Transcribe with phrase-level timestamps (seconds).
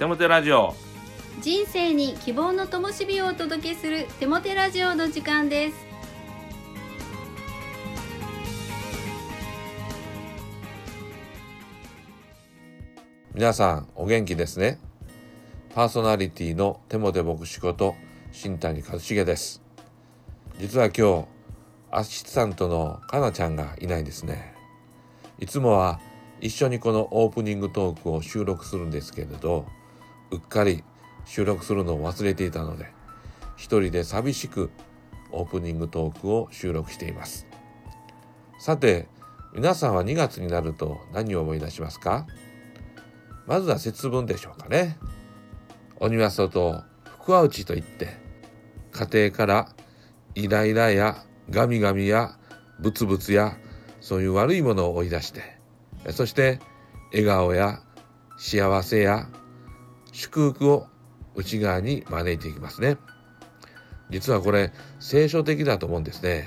[0.00, 0.74] テモテラジオ。
[1.42, 5.76] 人生に希望の灯火をお届けするテモテラジオの時間です。
[13.34, 14.78] 皆さんお元気ですね？
[15.74, 17.94] パーソナリティのテモテ牧師こと
[18.32, 19.60] 新谷和重です。
[20.58, 21.26] 実は今日
[21.90, 24.54] アシスタントのかなちゃんがいないですね。
[25.38, 26.00] いつもは
[26.40, 29.66] 一緒にこのオープニングトークを収録するんですけれど
[30.30, 30.84] うっかり
[31.24, 32.86] 収録するのを忘れていたので
[33.56, 34.70] 一人で寂しく
[35.32, 37.46] オープニングトークを収録しています。
[38.58, 39.08] さて
[39.54, 42.26] 皆さんは2月になると何を思い出しますか？
[43.46, 44.96] まずは節分でしょうかね。
[45.96, 48.16] 鬼は外福は内といって
[48.92, 49.68] 家庭から
[50.34, 52.38] イライラやガミガミや
[52.78, 53.56] ブツブツや
[54.00, 55.42] そういう悪いものを追い出して
[56.12, 56.58] そして
[57.12, 57.82] 笑顔や
[58.38, 59.28] 幸せや
[60.20, 60.86] 祝福を
[61.34, 62.98] 内側に招いていきますね。
[64.10, 66.46] 実はこれ聖書的だと思うんですね。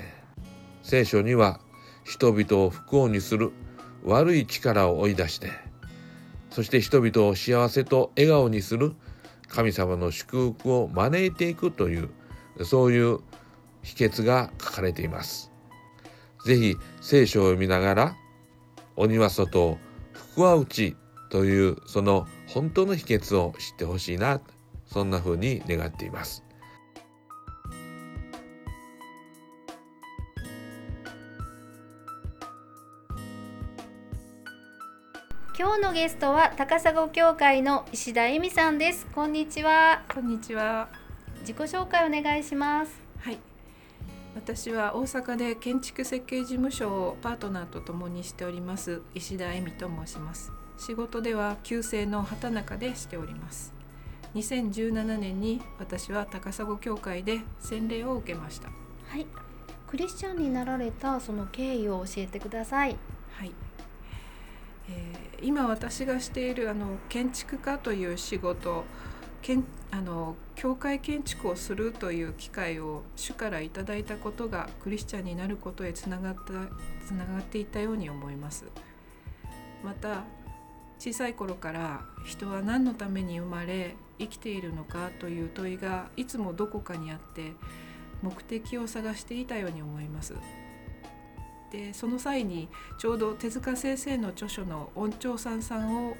[0.84, 1.58] 聖書には
[2.04, 3.50] 人々を不幸にする
[4.04, 5.50] 悪い力を追い出して
[6.50, 8.94] そして人々を幸せと笑顔にする
[9.48, 12.10] 神様の祝福を招いていくという
[12.64, 13.18] そういう
[13.82, 15.50] 秘訣が書かれています。
[16.46, 18.16] ぜひ聖書を読みながら
[18.94, 19.78] 鬼は外
[20.12, 20.94] 福は内
[21.34, 24.40] というその本当の秘訣を知ってほしいな
[24.86, 26.44] そんな風に願っています
[35.58, 40.88] 今日のゲストは高砂教会の石田恵美さんですこんにちはこんにちは。
[41.40, 43.38] 自己紹介お願いしますはい。
[44.36, 50.63] 私は大阪で建築設計事務所をパートナーと共にしております石田恵美と申します。
[50.84, 53.72] 仕事では旧姓の畑中でしております。
[54.34, 58.68] 2017年に私は高砂教会で洗礼を受けました。
[59.08, 59.26] はい
[59.86, 62.96] クリスチャンになられたその経緯を教えてください
[63.32, 63.52] はい。
[64.90, 68.84] えー今私がしているあの建築家という仕事
[69.42, 76.52] 建あの教会建築をするという機会を主からいただいたことがクリスチャンになることへつながった
[77.06, 78.64] つながっていったように思います
[79.82, 80.24] また
[81.04, 87.52] 小さい頃から人は何のために生まれ生きているのかという問いがいつもどこかにあって
[88.22, 90.32] 目的を探していたように思います。
[91.70, 96.16] でその際にちょうど手塚先生の著書の「音調さんさん」を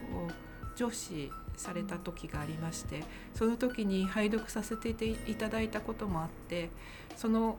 [0.76, 6.68] 上司された時がありましてその時に拝読させていただいたこともあって
[7.16, 7.56] その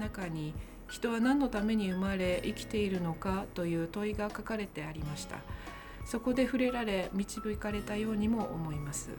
[0.00, 0.54] 中に
[0.90, 5.38] 「人は何のために生まれ生きているのか」という問いが書かれてありました。
[6.08, 9.10] そこで触れられ導かれたようにも思います。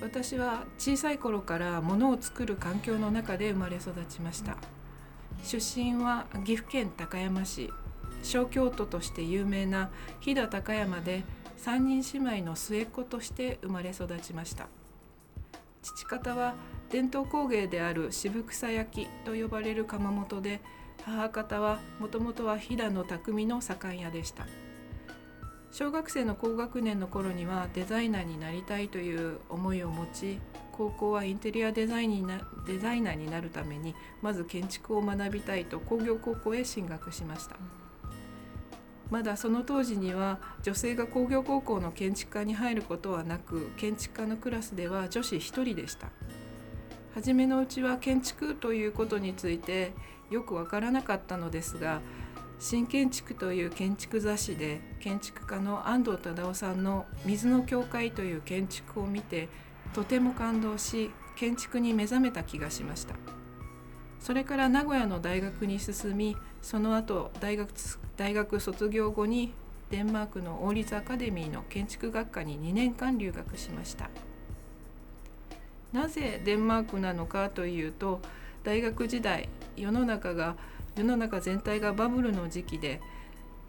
[0.00, 4.56] 私は小さい頃からものを作る環境の中で生まれ育ちました。
[5.42, 7.68] 出身は岐阜県高山市。
[8.22, 9.90] 小京都として有名な
[10.20, 11.24] 飛騨高山で
[11.56, 14.68] 三人姉妹の末っ子として生まれ育ちました。
[15.82, 16.54] 父方は
[16.90, 20.60] 伝統工芸である渋草焼きと呼ばれる窯元で
[21.04, 24.46] 母方はもともとは飛騨の匠の左官屋でした。
[25.72, 30.40] 小学生の高学年の頃にはデザイナーになりたいという思いを持ち
[30.72, 37.56] 高校はインテリアデザインになデザイナーになるためにまず建築を学びたいと工業高校へ進学しました。
[39.10, 46.08] まだその当時には女性が工業高校の建築科に入ることはなく建築科のクラスでは女子1人でした。
[47.14, 49.92] 初めのうちは建築ということについて
[50.30, 52.00] よくわからなかったのですが
[52.60, 59.48] 新建築という建築雑誌で建築家の安藤忠雄さんの「水の教会」という建築を見て
[59.94, 63.14] とても感動し建築に目覚めた気がしました。
[64.18, 67.70] それから名古屋の大学に進みその後大学
[68.18, 69.54] 大学卒業後に
[69.88, 74.10] デンマークの王立アカデミーの建築学科に2年間留学しました。
[75.92, 78.20] なぜデンマークなのかというと
[78.62, 79.48] 大学時代
[79.78, 80.56] 世の中が
[80.96, 83.00] 世の中全体がバブルの時期で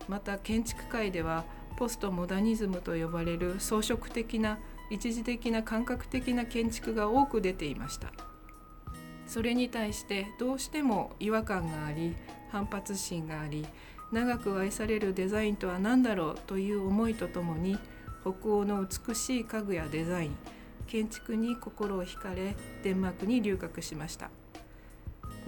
[0.08, 1.46] また建築界では
[1.78, 4.60] ポストモダニズムと呼ばれる装飾的な
[4.90, 8.12] 一時的な感覚的な建築が多く出ていました。
[9.32, 12.16] それに対してどうしても違和感があり
[12.52, 13.66] 反発心があり
[14.12, 17.80] 長く愛されるデザインとは何だろうという思いとともに
[18.24, 20.36] 北欧の美しい家具やデザイン
[20.86, 24.30] 建築に心を惹かれデンマークに留学しました。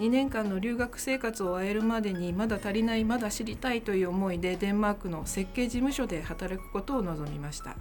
[0.00, 7.76] 2年間の留学生活を終えるまでにまだ足りないまだ知りたいという思いでデンマークの設計事務所で働くことを望みました。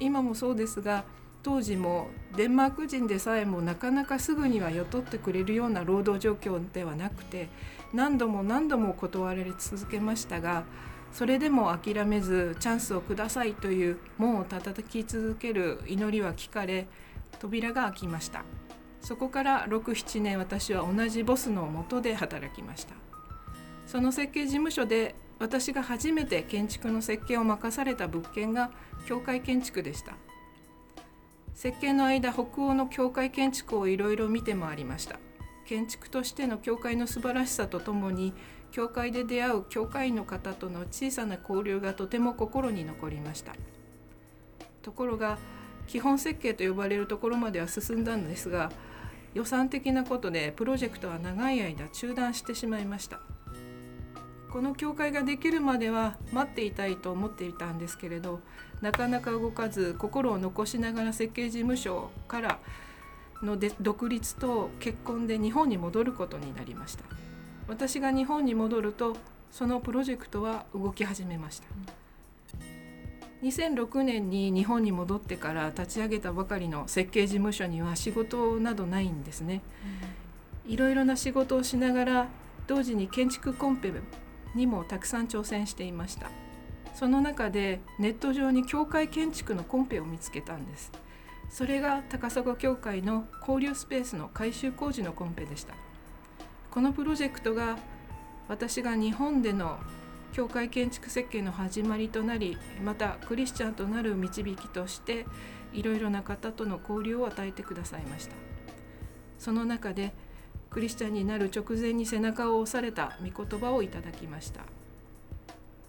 [0.00, 1.04] 今もそうですが
[1.42, 7.48] 当時もデンマーク人でさえもなかなかすぐには雇ってくれるような労働状況ではなくて
[7.92, 10.64] 何度も何度も断られ続けましたが
[11.12, 16.86] それでも諦めずチャンスをくださいという門を叩き続ける祈りは聞かれ
[17.38, 18.44] 扉が開きました。
[19.02, 22.94] そこから67年私は同じボスのもとで働きました。
[23.86, 28.70] その設計事務所で私が初めて建築の設計を任された物件が
[29.06, 30.12] 教会建築でした。
[31.54, 35.18] 設計の間北欧の教会建築をいろいろ見て回りました。
[35.66, 38.32] 建築としての教会の素晴らしさとともに
[38.70, 43.54] 教会で出会う教会員の方との小さな交流がとても心に残りました。
[44.82, 45.38] ところが
[45.86, 48.70] 基本設計と呼ばれるところまでは進んだんですが
[49.34, 53.20] 予算的なことでプロジェクトは長い間中断してしまいました。
[54.50, 58.40] この教会ができるまでは待っていたいと思っていたんですけれど
[58.82, 62.58] なかなか動かず心を残しながら設計事務所から
[63.42, 67.04] ので独立と結婚で日本に戻ることになりました。
[67.66, 69.16] 私が日本に戻ると
[69.50, 71.68] そのプロジェクトは動き始めました。
[73.42, 79.62] 2006年に日本に戻ってから立ち上げたばかりの設計事務所には仕事などないんですね、
[80.66, 82.28] いろいろな仕事をしながら
[82.68, 83.92] 同時に建築コンペ
[84.54, 86.30] にもたくさん挑戦していました。
[86.94, 90.92] その中でネット上に教会建築のコンペを見つけたんです。
[91.50, 95.74] それが高砂教会の交流スペースの改修工事のコンペでした。
[96.70, 97.76] このプロジェクトが
[98.48, 99.78] 私が日本での
[100.32, 105.26] 教会建築設計の始まりとなりまたクリスチャンとなる導きとして
[105.74, 108.34] いろいろな方との交流を与えてくださいました。
[109.38, 110.12] その中で
[110.70, 114.62] クリスチャンになる直前に背中を押された御言葉をいただきました。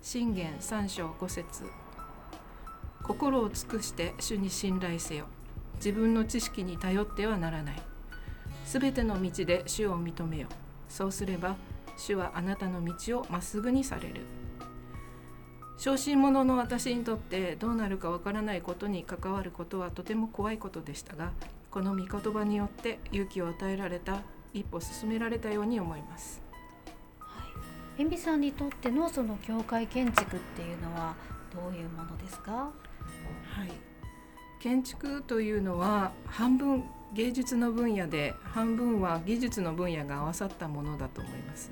[0.01, 1.63] 信玄三章五節。
[3.01, 5.25] 心を尽くして主に信頼せよ。
[5.75, 7.81] 自分の知識に頼ってはならない。
[8.65, 10.47] すべての道で主を認めよ。
[10.89, 11.55] そうすれば
[11.97, 14.21] 主はあなたの道をまっすぐにされる
[15.77, 21.31] 小心者の私にとってどうなるかわからないことに関わることはとても怖いことでしたが
[21.71, 24.21] この御言葉によって勇気を与えられた
[24.53, 26.41] 一歩進められたように思います。
[27.97, 31.15] えみさんにとってのその教会建築っていうのは
[31.53, 32.51] どういうものですか？
[32.51, 32.69] は
[33.65, 33.71] い、
[34.59, 41.71] 建築というのは半分芸術の分野で半分は技術の分野が合わさったものだと思います。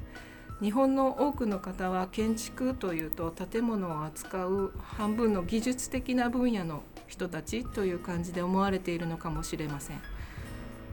[0.61, 10.01] 日本の多くの方は建築というと建物を扱う半分の技術的な分野の人たちという感じで思われているのかもしれません。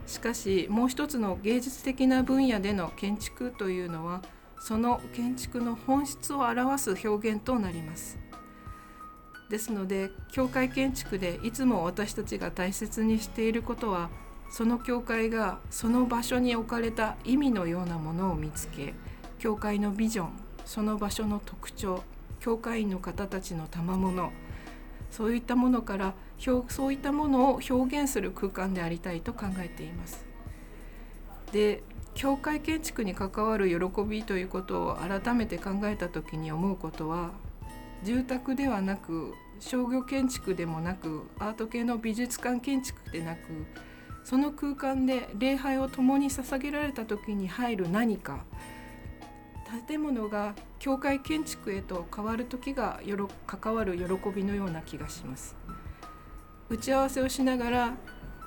[0.09, 4.23] しかしもう一つの芸術的な分野での建築というのは
[4.59, 8.17] その建築の本質を表す表現となります
[9.51, 14.09] ですので教会建築でいつも私たちが大切にしていることは
[14.49, 18.93] その教会がその場所に置かれた意味のようなものを見つけ
[19.37, 20.29] 教会のビジョン
[20.65, 22.03] その場所の特徴
[22.39, 24.31] 教会員の方たちの賜物
[25.11, 26.13] そういったものから
[26.67, 30.25] そういったものを表現する空間でありたいと考えています。
[31.51, 37.31] で教会建築に関わる喜びということを改めて考えた時に思うことは
[38.03, 43.39] 住宅ではなく商業建築でもなくアート系の美術館建築でなく
[44.23, 48.43] その空間で礼拝を共に捧げられた時に入る何か
[49.87, 55.55] 建物が教会建築へと変わる時がよろ関わる喜びのような気がします。
[56.69, 57.93] 打ち合わせをしながら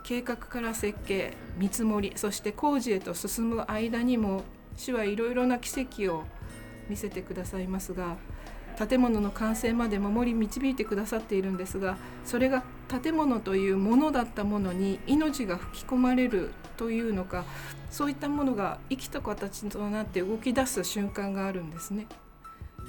[0.05, 4.43] 計画から設計見積もりそして工事へと進む間にも
[4.76, 6.25] 主はいろいろな奇跡を
[6.88, 8.17] 見せてくださいますが
[8.88, 12.62] 建物の完成まで守り導いてくださっているんですがそれが
[13.00, 17.44] 建物というものだったものに命が吹き込まれるというのか
[17.90, 22.06] そういったものが生きた形となって動き出す瞬間があるんですね。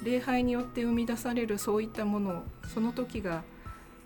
[0.02, 2.42] 礼拝によって生み出されるそういったものを
[2.72, 3.42] その時が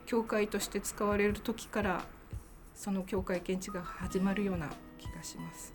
[0.07, 2.05] 教会として使われる時から
[2.75, 5.75] その教会建築が始まるような気がします。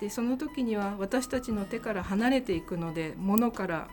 [0.00, 3.88] でその時には私たちの手から離れていくので物から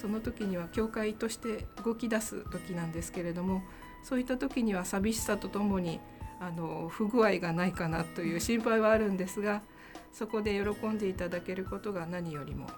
[0.00, 3.62] その時には教会として動き出す時なんですけれども
[4.02, 6.00] そういった時には寂しさとともに
[6.40, 9.62] あの不具合がないかなという心配はあるんですが
[10.10, 12.70] そこで喜んでいただけることが何よりもの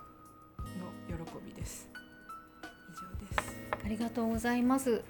[1.06, 1.88] 喜びです。
[2.90, 5.02] 以上ですありがとうございます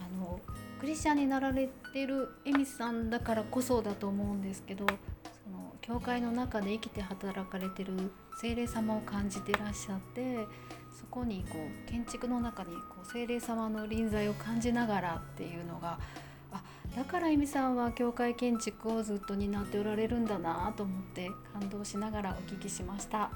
[0.00, 0.40] あの
[0.78, 10.46] クリスチャンになられてるエミさんだからこそだと思うんですけどその教会の中で生きて働かれてる精霊様を感じていらっしゃって
[10.98, 15.98] そこにこう建築の中にこう精霊様の臨在を感じながらっていうのが
[16.52, 16.62] あ
[16.96, 23.24] だから恵美さんは教会建築をずっと担っておられるんだなと思って感動しながらお聞きしました。
[23.24, 23.30] あ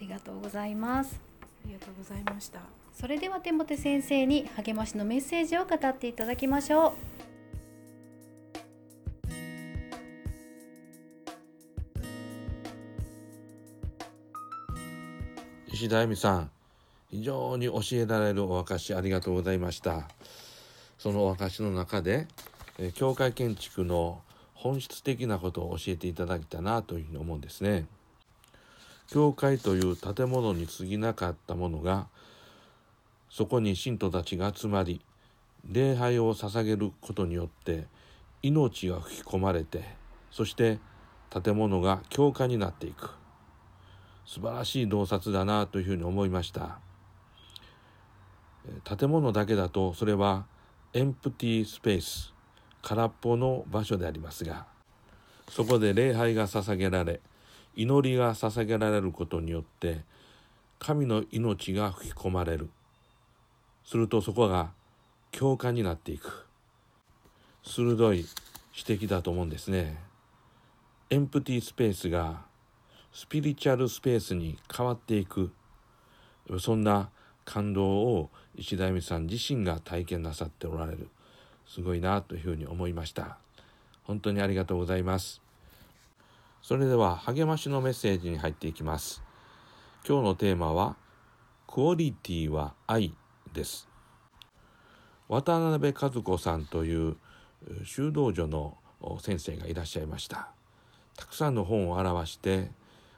[0.00, 1.20] りがとうございます。
[1.64, 2.60] ありがとうございました
[2.92, 6.92] それでは手元先生に励ましのメッセージを語っていただきましょう。
[15.72, 16.55] 石田恵美さん
[17.10, 20.08] 非常に教えられるお証ありがとうございました。
[20.98, 22.26] そのお証の中で
[22.78, 24.20] え教会建築の
[24.54, 27.86] 本質的なことを教えていただきたなというふうに思うんですね。
[29.08, 32.08] 教会という建物に過ぎなかったものが
[33.30, 35.00] そこに信徒たちが集まり
[35.70, 37.86] 礼拝を捧げることによって
[38.42, 39.84] 命が吹き込まれて
[40.32, 40.80] そして
[41.30, 43.10] 建物が教会になっていく。
[44.26, 46.85] 素晴らしい洞察だなというふうに思いました。
[48.84, 50.46] 建物だけだとそれは
[50.92, 52.32] エンプティースペース
[52.82, 54.66] 空っぽの場所でありますが
[55.48, 57.20] そこで礼拝が捧げられ
[57.74, 60.00] 祈りが捧げられることによって
[60.78, 62.70] 神の命が吹き込まれる。
[63.84, 64.72] するとそこが
[65.30, 66.46] 教会になっていく。
[67.62, 68.26] 鋭い
[68.74, 69.98] 指摘だと思うんですね。
[71.10, 72.44] エンプティスペースが
[73.12, 75.52] スピリチュアルスペースに変わっていく。
[76.58, 77.10] そんな
[77.46, 81.08] 感動を石田由美さん自身が体験なさっておられる。
[81.66, 83.38] すごいなというふうに思いました。
[84.04, 85.40] 本当にありがとうございます。
[86.60, 89.22] それでは励ましのメッセージに入っていきます。
[90.06, 90.96] 今日のテーマは
[91.66, 93.14] クオリティは愛
[93.52, 93.88] です。
[95.28, 97.16] 渡辺和子さんという
[97.84, 98.76] 修道女の
[99.20, 100.48] 先生がいらっしゃいました。
[101.16, 102.70] たくさんの本を表して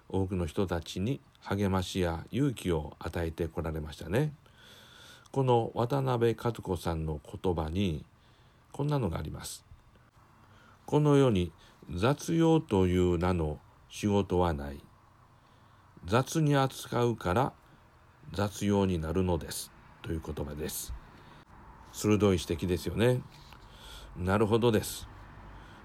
[0.09, 4.33] 多くの人たちに励ましや勇気を与えてこられましたね。
[5.31, 8.05] この渡辺和子さんの言葉に
[8.73, 9.65] こんなのがあります。
[10.87, 11.53] この世に
[11.95, 13.59] 雑用という名の
[13.91, 14.81] 仕事はない。
[16.07, 17.53] 雑に扱うから
[18.33, 19.71] 雑用になるのです。
[20.03, 20.95] という言葉です。
[21.93, 23.21] 鋭い指摘ですよね。
[24.17, 25.07] なるほどです。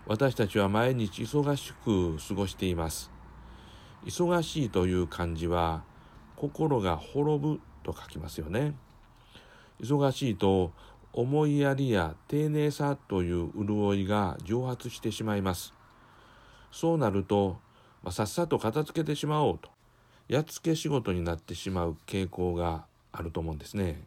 [0.06, 3.13] 私たちは毎日忙しく過ごしています。
[4.06, 5.84] 忙しいという漢字は
[6.36, 8.74] 心が滅ぶと書きますよね。
[9.82, 10.72] 忙しいと
[11.14, 15.74] 思いやりや丁寧さという潤いが蒸発してしまいます。
[16.72, 17.58] そうなると、
[18.04, 19.70] まあ、さっさと片付けてしまおうと
[20.28, 24.02] やっつけ仕事になってしまう傾向があると思うんですね。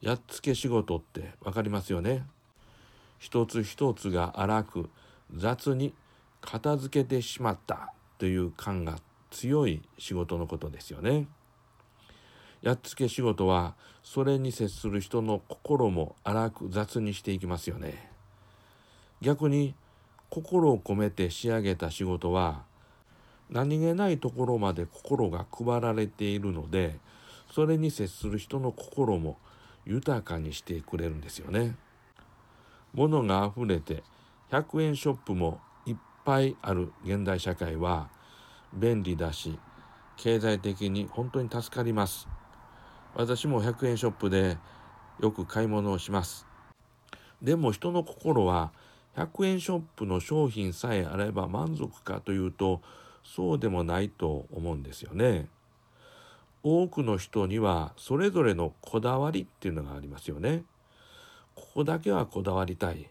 [0.00, 2.24] やっつけ仕事って分かりますよね。
[3.18, 4.88] 一つ一つが荒く
[5.34, 5.92] 雑に
[6.40, 7.92] 片付けてしまった。
[8.18, 8.98] という感が
[9.30, 11.26] 強い仕事のことですよね。
[12.62, 18.10] やっつけ仕事はそれに接する人の心も荒く雑にしていきますよね。
[19.20, 19.74] 逆に
[20.30, 22.62] 心を込めて仕上げた仕事は
[23.50, 26.98] 何気ないところまで心が配られているので
[27.50, 29.38] それに接する人の心も
[29.86, 31.76] 豊かにしてくれるんですよね。
[32.92, 34.02] 物があふれて
[34.50, 35.60] 100円ショップも
[36.28, 38.10] ぱいある現代社会は
[38.74, 39.58] 便利だし
[40.18, 42.28] 経済的に本当に助かります。
[43.14, 44.58] 私も100円ショップで
[45.20, 46.46] よく買い物をします。
[47.40, 48.72] でも人の心は
[49.16, 52.82] 100円ショップの商品さえあれば満足かというと
[53.24, 55.48] そうでもないと思うんですよね。
[56.62, 60.64] 多くの人にはそれぞれのこだわりっていうのがありますよね。
[61.54, 63.08] ここだけはこだわりたい。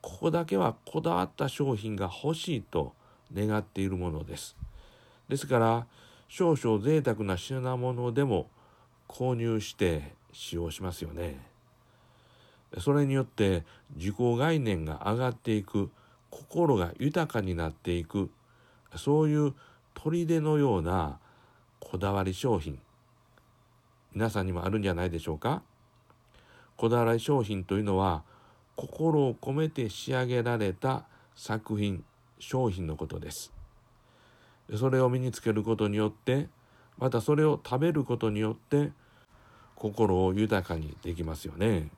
[0.00, 2.94] ここだけはこだわった商品が欲しいと
[3.34, 4.56] 願っているものです。
[5.28, 5.86] ですから
[6.28, 8.48] 少々贅沢な品物でも
[9.08, 11.40] 購入して使用しますよね。
[12.78, 13.64] それによって
[13.96, 15.90] 自己概念が上がっていく
[16.30, 18.30] 心が豊かになっていく
[18.96, 19.54] そういう
[19.94, 21.18] 砦のような
[21.80, 22.78] こだわり商品。
[24.12, 25.62] 皆さんにもあるんじゃないでしょうか。
[26.76, 28.22] こだわり商品というのは
[28.78, 31.02] 心を込めて仕上げられた
[31.34, 32.04] 作品
[32.38, 33.52] 商品のことです。
[34.76, 36.46] それを身につけることによって
[36.96, 38.92] またそれを食べることによって
[39.74, 41.90] 心を豊かにできますよね。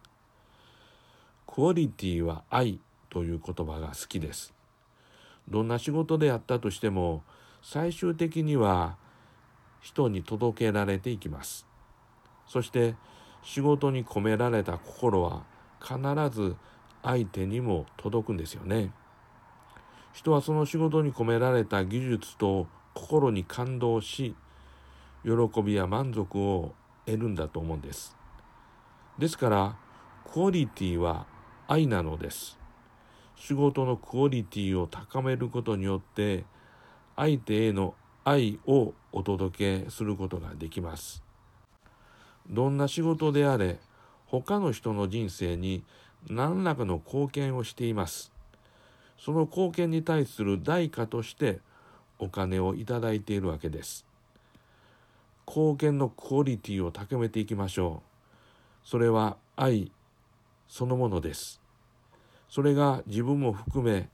[1.47, 4.55] クオリティは愛という言葉が好きです。
[5.51, 7.23] どんな仕事であったとしても
[7.61, 8.97] 最終的には
[9.83, 11.67] 人に届けられていきます。
[12.47, 12.95] そして
[13.43, 15.50] 仕事に込められた心は
[15.81, 15.99] 必
[16.31, 16.57] ず
[17.03, 18.93] 相手にも届くんですよね。
[20.13, 24.35] 人はその仕事に込められた技術と心に感動し
[25.25, 26.75] 喜びや満足を
[27.07, 28.17] 得るんだと思うんです。
[29.19, 29.77] ですから
[30.33, 31.27] クオリティは
[31.69, 32.59] 愛なのです。
[33.37, 36.45] 仕事のクオリティを高めることによって
[37.17, 37.95] 相手への
[38.25, 41.23] 愛をお届けすることができます。
[42.49, 43.79] どんな仕事であれ
[44.31, 45.83] 他の人の人生に
[46.29, 48.33] 何らかの貢献をしています。
[49.19, 51.59] その貢献に対する代価として
[52.21, 54.07] お金をいただいているわけです。
[55.49, 58.03] 貢献のクオリティを高めていきましょ
[58.85, 58.89] う。
[58.89, 59.91] それは愛
[60.69, 61.61] そのものです。
[62.49, 64.09] それが自分も含め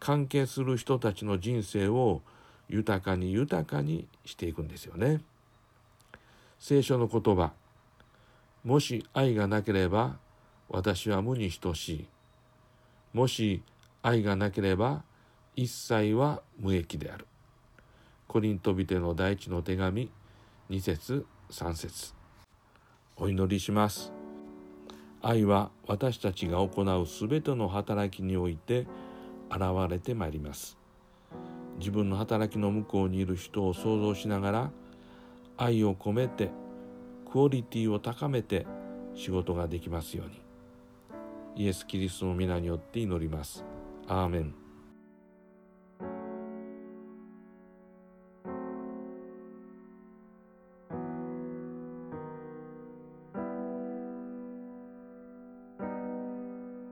[0.00, 2.20] 関係する人たちの人生を
[2.68, 5.20] 豊かに豊かにしていくんですよね。
[6.58, 7.52] 聖書の言葉
[8.64, 10.18] もし愛がなければ
[10.68, 12.06] 私は無に等しい。
[13.12, 13.62] もし
[14.02, 15.02] 愛がなければ
[15.56, 17.26] 一切は無益である。
[18.28, 20.10] コリントビテの第一の手紙
[20.70, 22.14] 2節3節。
[23.16, 24.12] お祈りします。
[25.20, 28.86] 愛は私たちが行うすべての働きにおいて
[29.50, 30.78] 現れてまいります。
[31.78, 34.70] 自分の働きの向こうにいる人を想像しながら
[35.56, 36.50] 愛を込めて
[37.32, 38.66] クオリティを高めて
[39.14, 41.64] 仕事ができますように。
[41.64, 43.64] イエス・キリストの皆によって祈ります。
[44.06, 44.54] アーメン。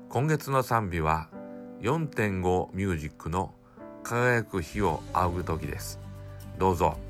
[0.09, 1.29] 今月の賛美は
[1.83, 3.53] 4.5ミュージックの
[4.03, 6.01] 輝く日を仰ぐ時です。
[6.59, 7.10] どうぞ。